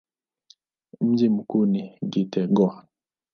[1.01, 2.85] Mji mkuu ni Gitega.